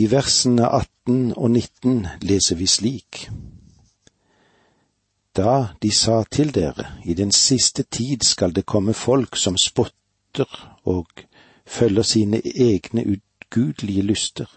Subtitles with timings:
[0.00, 3.26] I versene 18 og 19 leser vi slik.
[5.36, 10.48] Da de sa til dere, i den siste tid skal det komme folk som spotter
[10.88, 11.06] og
[11.66, 14.48] følger sine egne ugudelige lyster.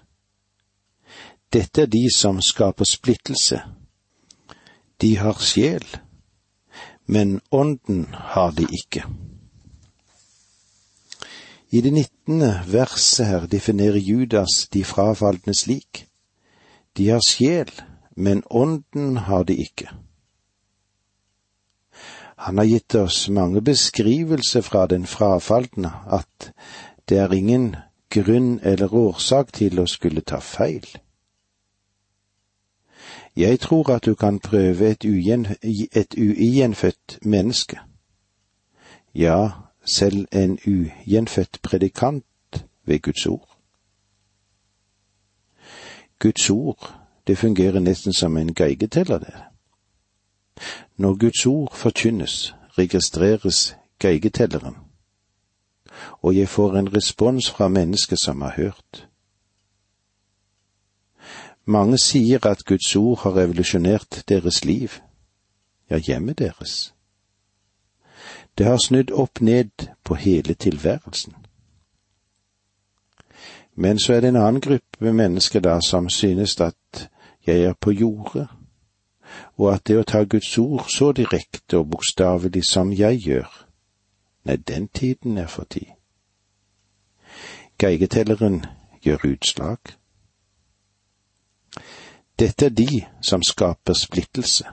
[1.53, 3.59] Dette er de som skaper splittelse.
[5.01, 5.83] De har sjel,
[7.05, 9.03] men ånden har de ikke.
[11.73, 16.05] I det nittende verset her definerer Judas de frafalne slik.
[16.97, 17.71] De har sjel,
[18.15, 19.89] men ånden har de ikke.
[22.37, 26.51] Han har gitt oss mange beskrivelser fra den frafalne at
[27.09, 27.75] det er ingen
[28.13, 30.85] grunn eller årsak til å skulle ta feil.
[33.35, 35.47] Jeg tror at du kan prøve et, ugjen,
[37.25, 37.79] menneske.
[39.15, 42.25] Ja, selv en ugjenfødt predikant
[42.85, 43.57] ved Guds ord.
[46.19, 49.33] Guds ord, det fungerer nesten som en geigeteller, det.
[50.97, 54.75] Når Guds ord forkynnes, registreres geigetelleren,
[56.11, 59.07] og jeg får en respons fra mennesker som har hørt.
[61.65, 64.89] Mange sier at Guds ord har revolusjonert deres liv,
[65.89, 66.93] ja, hjemmet deres.
[68.57, 71.33] Det har snudd opp ned på hele tilværelsen.
[73.75, 77.09] Men så er det en annen gruppe mennesker da som synes at
[77.47, 78.47] jeg er på jordet,
[79.57, 83.49] og at det å ta Guds ord så direkte og bokstavelig som jeg gjør,
[84.45, 85.87] nei, den tiden er forbi.
[87.79, 88.65] Geigetelleren
[89.01, 89.77] gjør utslag.
[92.39, 94.69] Dette er de som skaper splittelse.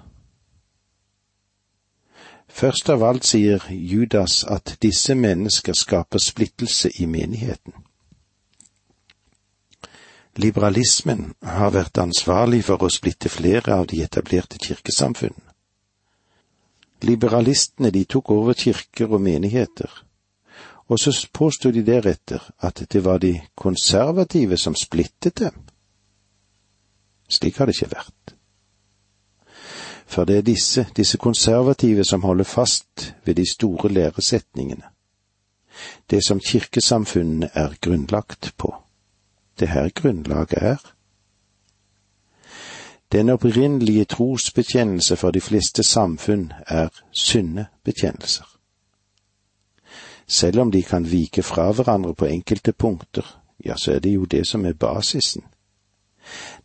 [2.50, 7.72] Først av alt sier Judas at disse mennesker skaper splittelse i menigheten.
[10.36, 15.46] Liberalismen har vært ansvarlig for å splitte flere av de etablerte kirkesamfunnene.
[17.02, 19.90] Liberalistene de tok over kirker og menigheter,
[20.90, 25.54] og så påstod de deretter at det var de konservative som splittet dem.
[27.30, 28.34] Slik har det ikke vært.
[30.10, 34.82] For det er disse, disse konservative, som holder fast ved de store læresetningene.
[36.10, 38.74] Det som kirkesamfunnene er grunnlagt på.
[39.60, 40.76] Det her grunnlaget er.
[43.12, 48.44] Den opprinnelige trosbekjennelse for de fleste samfunn er syndebekjennelser.
[50.26, 54.24] Selv om de kan vike fra hverandre på enkelte punkter, ja, så er det jo
[54.24, 55.44] det som er basisen.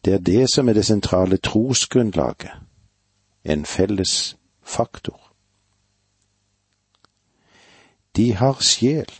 [0.06, 2.52] Det er det som er det sentrale trosgrunnlaget,
[3.46, 5.22] en felles faktor.
[8.16, 9.12] De har sjel.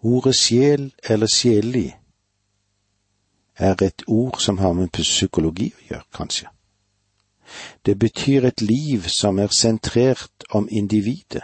[0.00, 1.96] Ordet sjel eller sjelig
[3.56, 6.48] er et ord som har med psykologi å gjøre, kanskje.
[7.86, 11.42] Det betyr et liv som er sentrert om individet.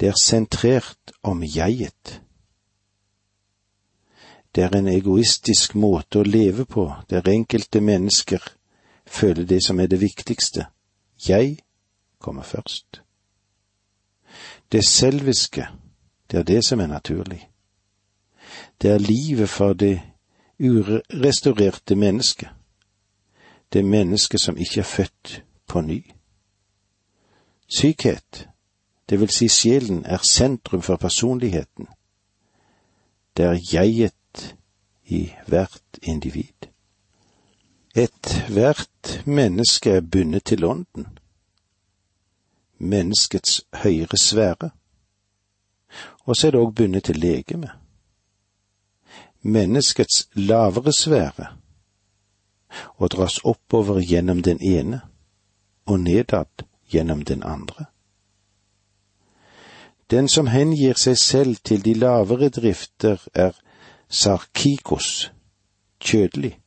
[0.00, 2.20] Det er sentrert om jeget.
[4.58, 8.42] Det er en egoistisk måte å leve på, der enkelte mennesker
[9.06, 10.64] føler det som er det viktigste.
[11.28, 11.60] Jeg
[12.18, 12.98] kommer først.
[14.72, 15.68] Det selviske,
[16.30, 17.38] det er det som er naturlig.
[18.82, 20.00] Det er livet for det
[20.58, 22.50] urestaurerte mennesket.
[23.72, 26.02] Det mennesket som ikke er født på ny.
[27.68, 28.48] Sykhet,
[29.08, 31.86] det vil si sjelen, er sentrum for personligheten.
[33.36, 34.17] Det er jeget
[35.08, 36.68] i hvert individ.
[37.96, 41.06] Ethvert menneske er bundet til ånden,
[42.78, 44.70] menneskets høyere sfære,
[46.20, 47.70] og så er det òg bundet til legeme.
[49.42, 51.46] Menneskets lavere sfære,
[52.96, 55.00] og dras oppover gjennom den ene
[55.86, 57.84] og nedad gjennom den andre.
[60.10, 63.52] Den som hengir seg selv til de lavere drifter, er
[64.08, 65.32] sarkikos,
[66.00, 66.58] kjødelig,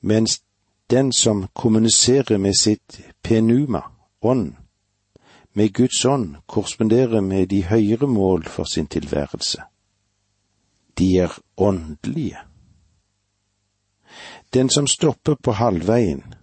[0.00, 0.42] mens
[0.90, 3.82] den som kommuniserer med sitt penuma,
[4.20, 4.52] ånd,
[5.52, 9.62] med Guds ånd, korresponderer med de høyere mål for sin tilværelse.
[10.98, 12.38] De er åndelige.
[14.54, 16.34] Den som stopper på halvveien,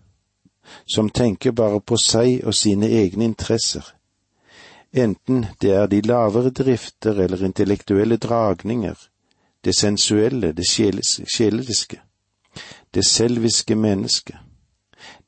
[0.85, 3.85] som tenker bare på seg og sine egne interesser,
[4.93, 8.97] enten det er de lavere drifter eller intellektuelle dragninger,
[9.65, 11.99] det sensuelle, det sjeleliske,
[12.93, 14.37] det selviske mennesket,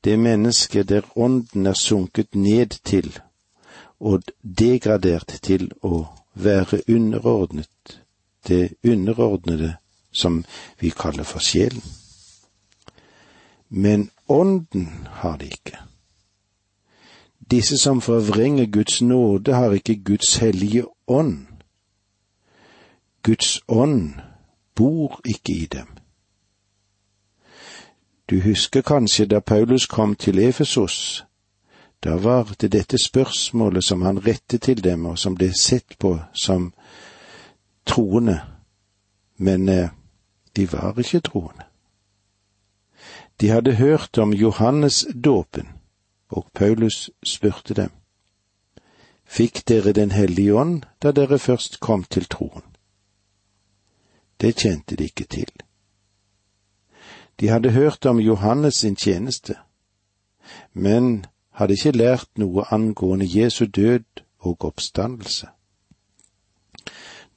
[0.04, 3.20] det mennesket der ånden er sunket ned til
[4.00, 8.00] og degradert til å være underordnet
[8.48, 9.76] det underordnede
[10.12, 10.44] som
[10.80, 11.84] vi kaller for sjelen.
[13.70, 15.78] Men ånden har det ikke.
[17.52, 21.48] Disse som forvrenger Guds nåde, har ikke Guds hellige ånd.
[23.24, 24.14] Guds ånd
[24.76, 25.88] bor ikke i dem.
[28.30, 31.26] Du husker kanskje da Paulus kom til Efesos,
[32.04, 36.18] da var det dette spørsmålet som han rettet til dem, og som ble sett på
[36.34, 36.74] som
[37.86, 38.40] troende,
[39.38, 39.90] men eh,
[40.56, 41.64] de var ikke troende.
[43.42, 45.68] De hadde hørt om Johannes dåpen,
[46.30, 47.90] og Paulus spurte dem,
[49.26, 52.71] Fikk dere Den hellige ånd da dere først kom til troen?
[54.42, 55.52] Det kjente de ikke til.
[57.40, 59.56] De hadde hørt om Johannes sin tjeneste,
[60.74, 65.48] men hadde ikke lært noe angående Jesu død og oppstandelse.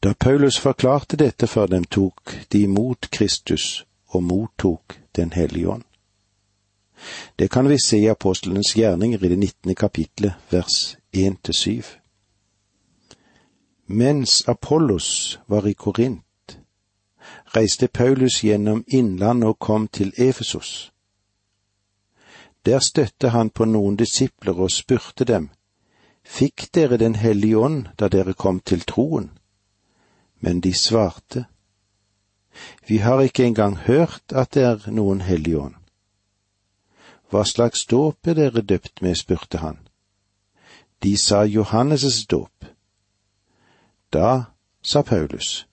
[0.02, 5.84] Da Paulus forklarte dette for dem, tok de imot Kristus og mottok Den hellige ånd.
[7.38, 11.84] Det kan vi se i apostelens gjerninger i det nittende kapitlet, vers én til syv.
[13.86, 16.24] Mens Apollos var i Korint,
[17.56, 20.92] reiste Paulus gjennom innlandet og kom til Efesos.
[22.66, 25.50] Der støtte han på noen disipler og spurte dem,
[26.24, 29.30] Fikk dere Den hellige ånd da dere kom til troen?
[30.40, 31.44] Men de svarte,
[32.88, 35.74] Vi har ikke engang hørt at det er noen hellig ånd.
[37.30, 39.16] Hva slags dåp er dere døpt med?
[39.16, 39.78] spurte han.
[41.02, 42.64] De sa Johannes' dåp.
[44.12, 44.44] Da
[44.82, 45.66] sa Paulus,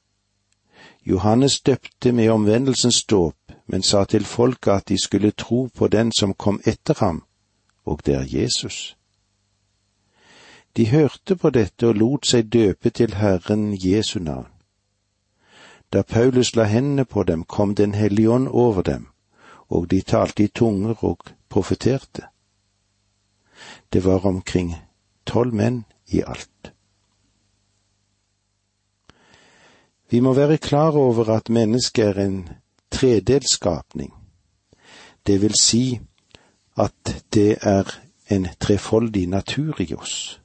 [1.06, 3.36] Johannes døpte med omvendelsens dåp,
[3.68, 7.24] men sa til folket at de skulle tro på den som kom etter ham,
[7.86, 8.98] og det er Jesus.
[10.78, 14.48] De hørte på dette og lot seg døpe til Herren Jesu navn.
[15.94, 19.08] Da Paulus la hendene på dem, kom Den hellige ånd over dem,
[19.70, 21.18] og de talte i tunger og
[21.50, 22.22] profeterte.
[23.94, 24.76] Det var omkring
[25.26, 26.71] tolv menn i alt.
[30.12, 32.50] Vi må være klar over at mennesket er en
[32.92, 34.14] tredelskapning.
[35.28, 36.00] Det vil si
[36.78, 37.84] at det er
[38.32, 40.42] en trefoldig natur i oss.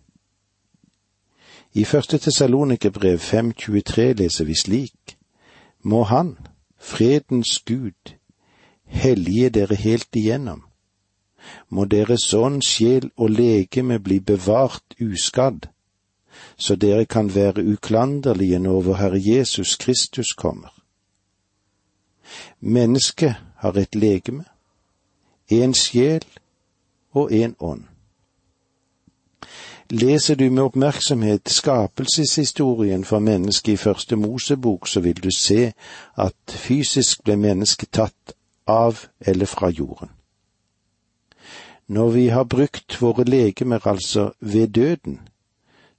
[1.75, 5.17] I første Tessalonikerbrev 5.23 leser vi slik
[5.83, 6.39] må Han,
[6.79, 8.15] fredens Gud,
[8.85, 10.63] hellige dere helt igjennom.
[11.69, 15.69] Må deres ånd, sjel og legeme bli bevart uskadd,
[16.57, 20.75] så dere kan være uklanderlige når vår Herre Jesus Kristus kommer.
[22.61, 24.45] Mennesket har et legeme,
[25.49, 26.25] en sjel
[27.13, 27.85] og en ånd.
[29.91, 35.73] Leser du med oppmerksomhet skapelseshistorien for mennesket i første Mosebok, så vil du se
[36.19, 38.35] at fysisk ble mennesket tatt
[38.67, 40.11] av eller fra jorden.
[41.89, 45.21] Når vi har brukt våre legemer, altså ved døden,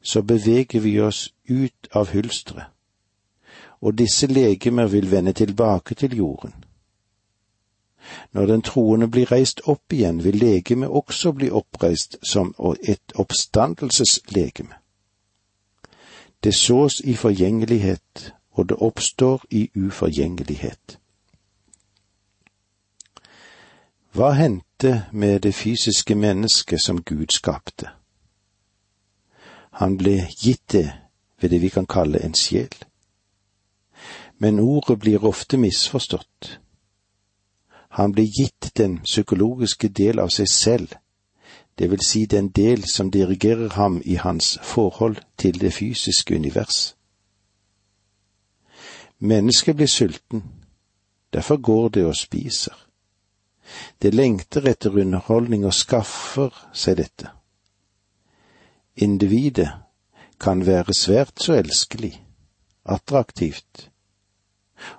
[0.08, 2.72] så beveger vi oss ut av hulsteret,
[3.82, 6.54] og disse legemer vil vende tilbake til jorden.
[8.32, 14.80] Når den troende blir reist opp igjen, vil legemet også bli oppreist som et oppstandelseslegeme.
[16.44, 21.00] Det sås i forgjengelighet, og det oppstår i uforgjengelighet.
[24.16, 27.92] Hva hendte med det fysiske mennesket som Gud skapte?
[29.78, 30.88] Han ble gitt det
[31.42, 32.74] ved det vi kan kalle en sjel.
[34.38, 36.60] Men ordet blir ofte misforstått.
[37.90, 40.96] Han ble gitt den psykologiske del av seg selv,
[41.78, 46.96] det vil si den del som dirigerer ham i hans forhold til det fysiske univers.
[49.20, 50.44] Mennesket blir sulten,
[51.34, 52.74] derfor går det og spiser.
[54.02, 57.37] Det lengter etter underholdning og skaffer seg dette.
[58.98, 59.70] Individet
[60.40, 62.24] kan være svært så elskelig,
[62.86, 63.90] attraktivt,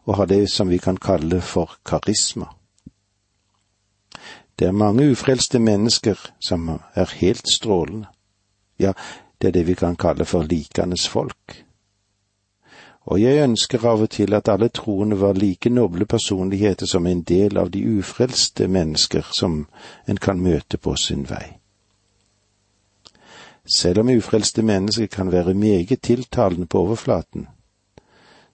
[0.06, 2.46] og ha det som vi kan kalle for karisma.
[4.58, 8.06] Det er mange ufrelste mennesker som er helt strålende.
[8.78, 8.92] Ja,
[9.42, 11.64] det er det vi kan kalle for likandes folk.
[13.02, 17.22] Og jeg ønsker av og til at alle troende var like noble personligheter som en
[17.22, 19.66] del av de ufrelste mennesker som
[20.06, 21.57] en kan møte på sin vei.
[23.68, 27.46] Selv om ufrelste mennesker kan være meget tiltalende på overflaten,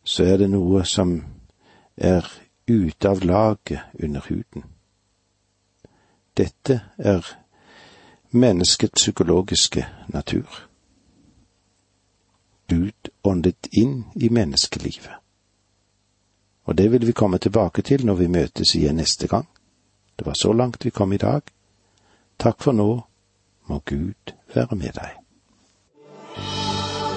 [0.04, 1.25] så er det noe som
[1.97, 2.26] er
[2.68, 4.64] ute av laget under huden.
[6.37, 7.23] Dette er
[8.30, 10.68] menneskets psykologiske natur.
[12.68, 15.12] Gud åndet inn i menneskelivet.
[16.64, 19.47] og det vil vi komme tilbake til når vi møtes igjen neste gang.
[20.18, 21.42] Det var så langt vi kom i dag.
[22.38, 23.00] Takk for nå,
[23.68, 25.21] må Gud være med deg.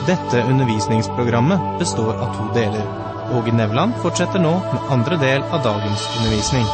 [0.08, 2.86] Dette undervisningsprogrammet består av to deler.
[3.36, 6.70] Åge Nevland fortsetter nå med andre del av dagens undervisning.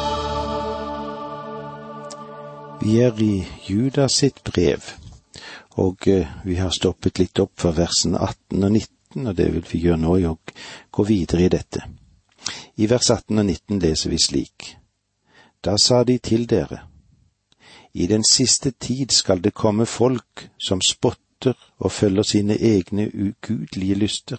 [2.84, 4.86] Vi er i Judas sitt brev,
[5.82, 9.65] og eh, vi har stoppet litt opp for versene 18 og 19, og det vil
[9.72, 10.38] vi gjøre nå i å
[10.92, 11.88] gå videre i dette.
[12.77, 14.74] I vers 18 og 19 leser vi slik.
[15.63, 16.84] Da sa de til dere,
[17.93, 23.95] i den siste tid skal det komme folk som spotter og følger sine egne ugudelige
[23.95, 24.38] lyster.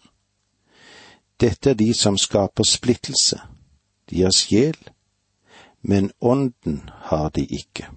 [1.41, 3.41] Dette er de som skaper splittelse.
[4.11, 4.77] De har sjel,
[5.83, 7.89] men ånden har de ikke.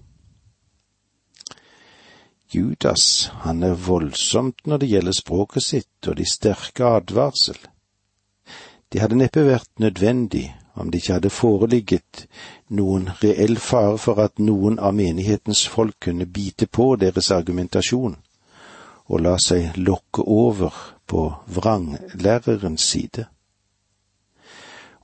[2.54, 7.58] Judas, han er voldsomt når det gjelder språket sitt og de sterke advarsel.
[8.92, 10.46] Det hadde neppe vært nødvendig
[10.78, 12.26] om det ikke hadde foreligget
[12.68, 18.16] noen reell fare for at noen av menighetens folk kunne bite på deres argumentasjon
[19.08, 20.74] og la seg lokke over
[21.08, 23.24] på vranglærerens side.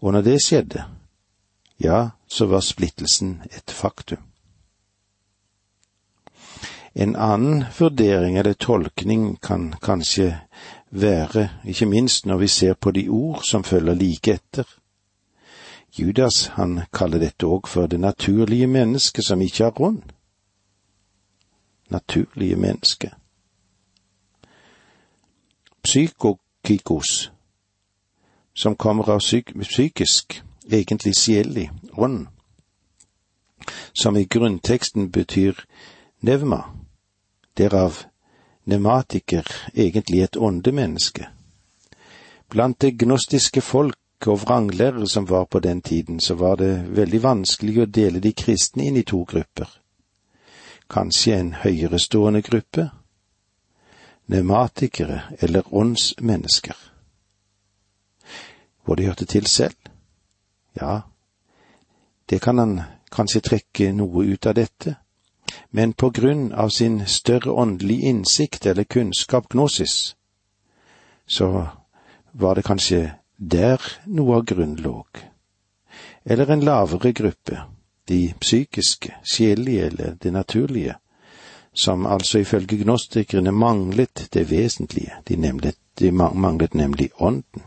[0.04, 0.85] Og når det skjedde,
[1.81, 4.21] ja, så var splittelsen et faktum.
[6.95, 10.37] En annen vurdering eller tolkning kan kanskje
[10.90, 14.69] være, ikke minst når vi ser på de ord som følger like etter.
[15.98, 20.02] Judas, han kaller dette òg for det naturlige mennesket som ikke har ånd.
[21.90, 23.10] Naturlige menneske.
[25.84, 27.30] Psykokikos,
[28.54, 32.26] som kommer av psyk psykisk, egentlig sjelig, ånd,
[33.92, 35.64] som i grunnteksten betyr
[36.20, 36.62] nevma,
[37.56, 38.02] derav
[38.64, 41.28] pneumatiker egentlig et åndemenneske.
[42.48, 43.98] Blant det gnostiske folk
[44.28, 48.33] og vranglærere som var på den tiden, så var det veldig vanskelig å dele de
[48.33, 49.69] kristne inn i to grupper.
[50.90, 52.88] Kanskje en høyerestående gruppe,
[54.26, 56.76] pneumatikere eller åndsmennesker.
[58.85, 59.76] Hvor de hørte til selv?
[60.81, 61.00] Ja,
[62.31, 62.81] det kan han
[63.12, 64.97] kanskje trekke noe ut av dette
[65.71, 70.16] men på grunn av sin større åndelige innsikt eller kunnskap gnosis,
[71.26, 71.66] så
[72.33, 75.07] var det kanskje der noe av grunnen lå.
[76.25, 77.62] Eller en lavere gruppe,
[78.09, 80.97] de psykiske, sjelelige eller det naturlige,
[81.73, 87.62] som altså ifølge gnostikerne manglet det vesentlige, de, nemlet, de manglet nemlig ånden.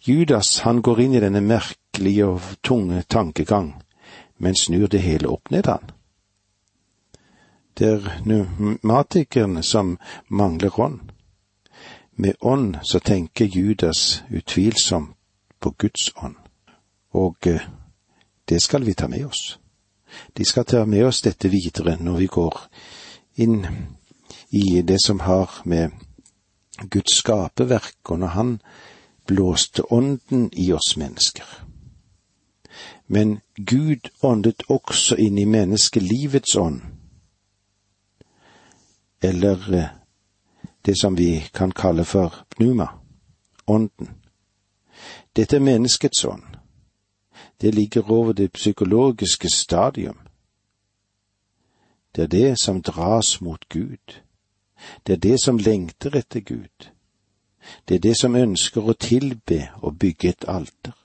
[0.00, 3.74] Judas, han går inn i denne merkelige og tunge tankegang
[4.40, 5.90] men snur det hele opp ned, han.
[7.76, 9.98] Det er pneumatikerne som
[10.28, 11.12] mangler ånd.
[12.16, 15.16] Med ånd så tenker Judas utvilsomt
[15.60, 16.36] på Guds ånd,
[17.12, 17.60] og eh,
[18.48, 19.58] det skal vi ta med oss.
[20.36, 22.56] De skal ta med oss dette videre når vi går
[23.34, 23.66] inn
[24.50, 25.90] i det som har med
[26.90, 28.60] Guds skaperverk, og når Han
[29.26, 31.46] blåste ånden i oss mennesker.
[33.06, 36.80] Men Gud åndet også inn i menneskelivets ånd,
[39.22, 39.99] eller eh,
[40.86, 42.88] det som vi kan kalle for pneuma,
[43.66, 44.08] ånden.
[45.36, 46.42] Dette er menneskets ånd.
[47.60, 50.18] Det ligger over det psykologiske stadium.
[52.16, 54.20] Det er det som dras mot Gud.
[55.06, 56.90] Det er det som lengter etter Gud.
[57.88, 60.96] Det er det som ønsker å tilbe og bygge et alter.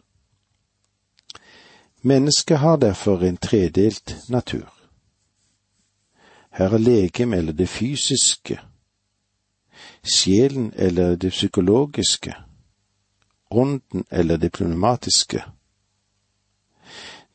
[2.01, 4.69] Mennesket har derfor en tredelt natur.
[6.51, 8.59] Her er legem eller det fysiske,
[10.03, 12.33] sjelen eller det psykologiske,
[13.51, 15.43] ånden eller det pneumatiske.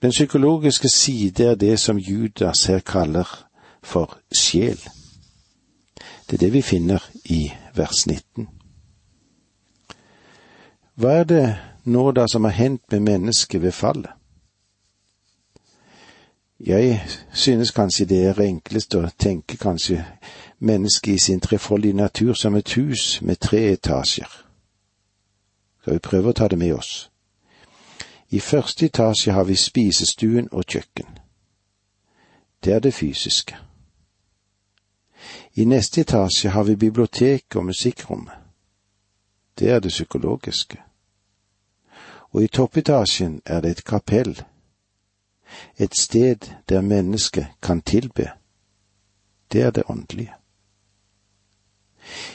[0.03, 3.47] Den psykologiske side er det som Judas her kaller
[3.83, 4.81] for sjel.
[6.31, 8.49] Det er det vi finner i vers 19.
[10.95, 11.45] Hva er det
[11.85, 14.11] nå da som har hendt med mennesket ved fallet?
[16.67, 20.03] Jeg synes kanskje det er enklest å tenke kanskje
[20.61, 24.47] mennesket i sin trefoldige natur som et hus med tre etasjer.
[25.81, 27.11] Skal vi prøve å ta det med oss?
[28.31, 31.19] I første etasje har vi spisestuen og kjøkken.
[32.65, 33.57] Det er det fysiske.
[35.55, 38.35] I neste etasje har vi bibliotek og musikkrommet.
[39.59, 40.79] Det er det psykologiske.
[42.31, 44.37] Og i toppetasjen er det et kapell
[45.77, 46.37] et sted
[46.69, 48.31] der mennesket kan tilbe.
[49.53, 50.35] Det er det åndelige.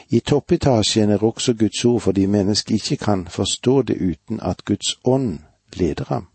[0.09, 4.99] I toppetasjen er også Guds ord fordi mennesket ikke kan forstå det uten at Guds
[5.03, 5.39] ånd
[5.73, 6.27] leder ham.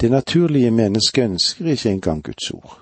[0.00, 2.80] Det naturlige mennesket ønsker ikke engang Guds ord.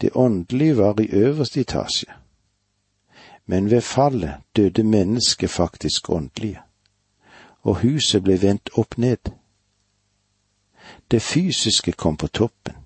[0.00, 2.12] Det åndelige var i øverste etasje,
[3.46, 6.60] men ved fallet døde mennesket faktisk åndelige,
[7.62, 9.18] og huset ble vendt opp ned.
[11.10, 12.81] Det fysiske kom på toppen.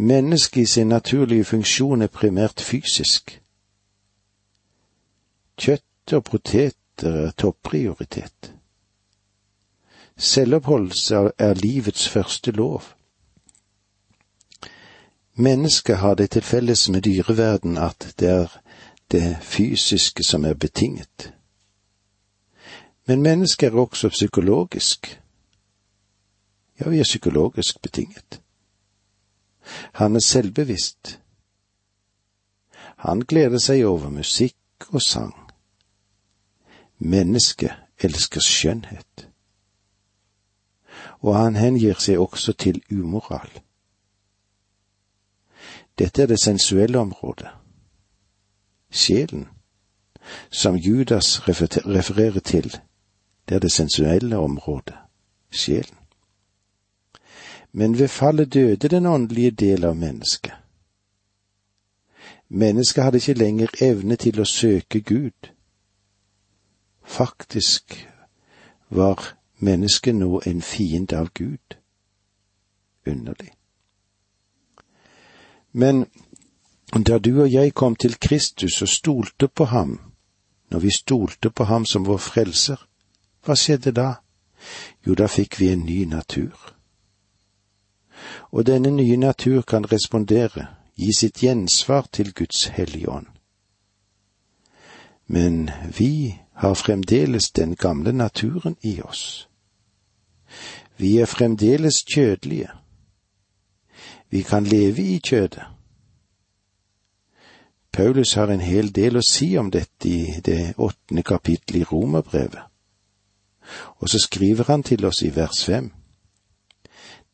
[0.00, 3.34] Mennesket i sin naturlige funksjon er primært fysisk.
[5.60, 8.54] Kjøtt og poteter er topprioritet.
[10.16, 12.82] Selvoppholdelse er livets første lov.
[15.34, 18.60] Mennesket har det til felles med dyreverden at det er
[19.12, 21.32] det fysiske som er betinget.
[23.06, 25.20] Men mennesket er også psykologisk.
[26.80, 28.40] Ja, vi er psykologisk betinget.
[29.92, 31.20] Han er selvbevisst.
[32.96, 35.34] Han gleder seg over musikk og sang.
[36.98, 39.28] Mennesket elsker skjønnhet.
[41.20, 43.50] Og han hengir seg også til umoral.
[45.98, 47.48] Dette er det sensuelle området.
[48.90, 49.48] Sjelen,
[50.50, 52.70] som Judas refererer til,
[53.48, 54.96] det er det sensuelle området,
[55.50, 55.99] sjelen
[57.72, 60.52] men ved fallet døde den åndelige del av mennesket.
[62.48, 65.52] Mennesket hadde ikke lenger evne til å søke Gud.
[67.02, 67.94] Faktisk
[68.88, 71.76] var mennesket nå en fiende av Gud.
[73.06, 73.52] Underlig.
[75.72, 76.06] Men
[77.06, 80.00] da du og jeg kom til Kristus og stolte på ham,
[80.70, 82.82] når vi stolte på ham som vår frelser,
[83.46, 84.10] hva skjedde da?
[85.06, 86.79] Jo, da fikk vi en ny natur
[88.50, 93.26] og denne nye natur kan respondere, gi sitt gjensvar til Guds hellige ånd.
[95.26, 99.48] Men vi har fremdeles den gamle naturen i oss.
[100.96, 102.68] Vi er fremdeles kjødelige.
[104.30, 105.62] Vi kan leve i kjødet.
[107.92, 112.62] Paulus har en hel del å si om dette i det åttende kapittelet i Romerbrevet,
[113.98, 115.90] og så skriver han til oss i vers fem.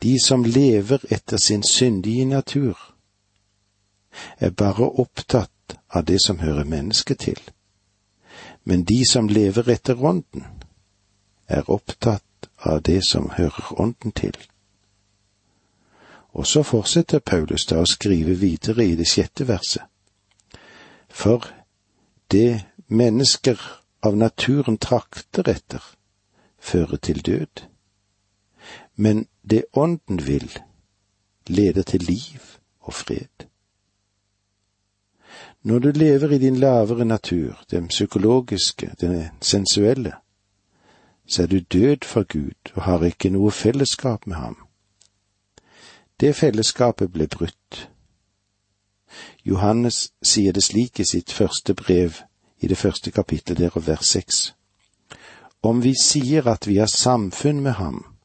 [0.02, 2.78] De som lever etter sin syndige natur,
[4.38, 7.40] er bare opptatt av det som hører mennesket til,
[8.64, 10.44] men de som lever etter ånden,
[11.48, 14.36] er opptatt av det som hører ånden til.
[16.32, 19.82] Og så fortsetter Paulus da å skrive videre i det sjette verset.
[21.08, 21.46] For
[22.30, 23.60] det mennesker
[24.04, 25.80] av naturen trakter etter,
[26.60, 27.64] fører til død
[28.96, 30.58] men det Ånden vil,
[31.46, 32.40] leder til liv
[32.80, 33.46] og fred.
[35.62, 40.12] Når du lever i din lavere natur, den psykologiske, den sensuelle,
[41.28, 44.56] så er du død for Gud og har ikke noe fellesskap med ham.
[46.20, 47.90] Det fellesskapet ble brutt.
[49.44, 52.12] Johannes sier det slik i sitt første brev,
[52.60, 54.54] i det første kapittelet der og vers seks.
[55.62, 58.15] Om vi sier at vi har samfunn med ham,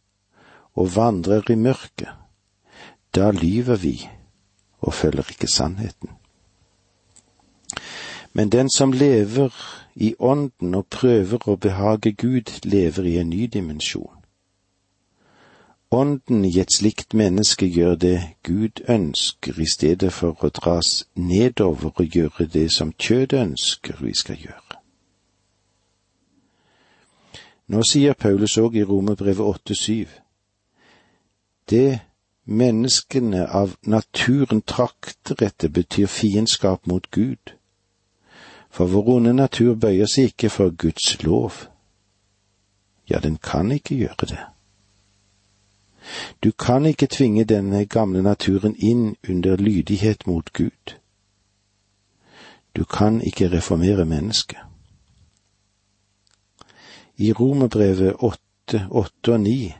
[0.75, 2.09] og vandrer i mørket,
[3.15, 4.09] da lyver vi
[4.79, 6.09] og følger ikke sannheten.
[8.33, 9.49] Men den som lever
[9.95, 14.17] i ånden og prøver å behage Gud, lever i en ny dimensjon.
[15.91, 21.91] Ånden i et slikt menneske gjør det Gud ønsker, i stedet for å dras nedover
[21.91, 24.79] og gjøre det som kjødet ønsker vi skal gjøre.
[27.67, 30.07] Nå sier Paulus òg i Romerbrevet 8,7
[31.71, 31.99] det
[32.43, 37.55] menneskene av naturen trakter etter, betyr fiendskap mot Gud.
[38.69, 41.67] For vår onde natur bøyer seg ikke for Guds lov.
[43.09, 44.39] Ja, den kan ikke gjøre det.
[46.43, 50.95] Du kan ikke tvinge denne gamle naturen inn under lydighet mot Gud.
[52.75, 54.59] Du kan ikke reformere mennesket.
[57.17, 59.73] I Romerbrevet åtte, åtte og ni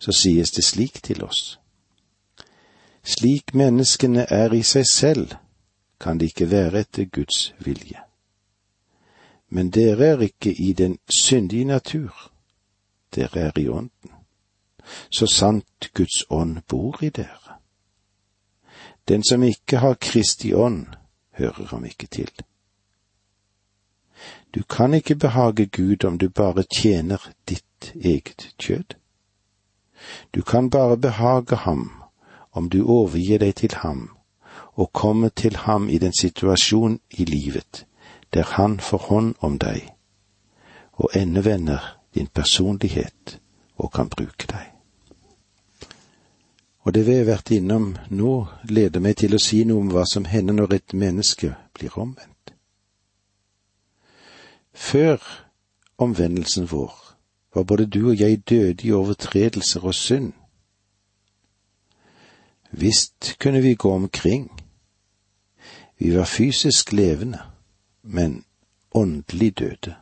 [0.00, 1.58] så sies det slik til oss.
[3.04, 5.34] Slik menneskene er i seg selv,
[6.00, 8.00] kan de ikke være etter Guds vilje.
[9.48, 12.30] Men dere er ikke i den syndige natur,
[13.14, 14.12] dere er i ånden,
[15.10, 17.58] så sant Guds ånd bor i dere.
[19.08, 20.86] Den som ikke har Kristi ånd,
[21.30, 22.30] hører ham ikke til.
[24.54, 28.99] Du kan ikke behage Gud om du bare tjener ditt eget kjød.
[30.34, 31.90] Du kan bare behage ham
[32.52, 34.08] om du overgir deg til ham
[34.74, 37.86] og komme til ham i den situasjon i livet
[38.34, 39.90] der han får hånd om deg
[40.92, 43.38] og endevender din personlighet
[43.76, 44.66] og kan bruke deg.
[46.80, 50.04] Og det vi har vært innom nå, leder meg til å si noe om hva
[50.08, 52.54] som hender når et menneske blir omvendt.
[54.72, 55.20] Før
[55.98, 57.09] omvendelsen vår
[57.54, 60.32] var både du og jeg døde i overtredelser og synd.
[62.70, 64.50] Visst kunne vi gå omkring.
[65.98, 67.38] Vi var fysisk levende,
[68.02, 68.44] men
[68.94, 69.94] åndelig døde.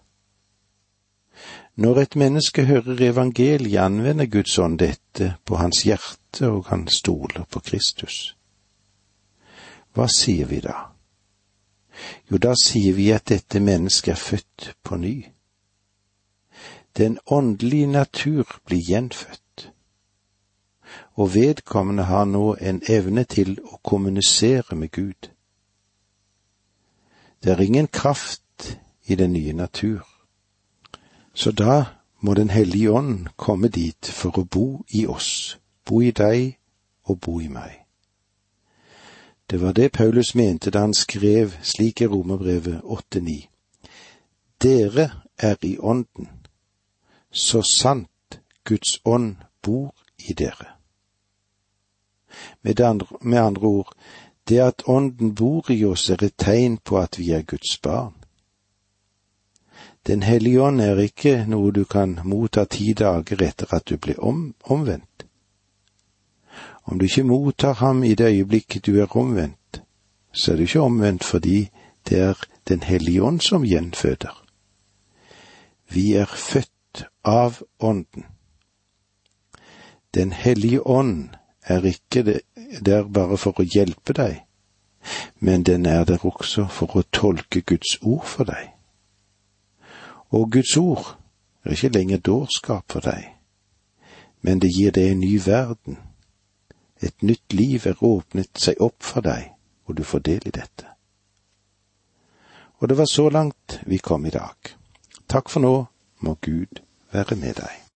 [1.74, 7.44] Når et menneske hører evangeliet, anvender Guds ånd dette på hans hjerte, og han stoler
[7.50, 8.36] på Kristus.
[9.94, 10.74] Hva sier vi da?
[12.30, 15.14] Jo, da sier vi at dette mennesket er født på ny.
[16.96, 19.72] Den åndelige natur blir gjenfødt,
[21.14, 25.30] og vedkommende har nå en evne til å kommunisere med Gud.
[27.42, 30.06] Det er ingen kraft i den nye natur.
[31.34, 31.84] Så da
[32.20, 36.58] må Den hellige ånd komme dit for å bo i oss, bo i deg
[37.04, 37.84] og bo i meg.
[39.50, 43.48] Det var det Paulus mente da han skrev slik i Romerbrevet 8,9.
[44.62, 46.28] Dere er i ånden,
[47.30, 49.92] så sant Guds ånd bor
[50.28, 50.74] i dere.
[52.62, 53.92] Med andre, med andre ord,
[54.48, 58.14] det at Ånden bor i oss er et tegn på at vi er Guds barn.
[60.06, 64.14] Den hellige ånd er ikke noe du kan motta ti dager etter at du ble
[64.18, 65.26] om, omvendt.
[66.84, 69.82] Om du ikke mottar ham i det øyeblikket du er omvendt,
[70.32, 71.68] så er du ikke omvendt fordi
[72.08, 74.44] det er Den hellige ånd som gjenføder.
[75.88, 76.77] Vi er født
[77.28, 78.24] av Ånden.
[80.14, 81.28] Den hellige ånd
[81.62, 82.40] er ikke
[82.80, 84.38] der bare for å hjelpe deg,
[85.38, 88.72] men den er der også for å tolke Guds ord for deg.
[90.32, 91.12] Og Guds ord
[91.64, 93.28] er ikke lenger dårskap for deg,
[94.40, 96.00] men det gir deg en ny verden.
[97.04, 99.52] Et nytt liv er åpnet seg opp for deg,
[99.84, 100.88] og du får del i dette.
[102.80, 104.56] Og det var så langt vi kom i dag.
[105.28, 105.76] Takk for nå,
[106.24, 107.84] må Gud være med deg.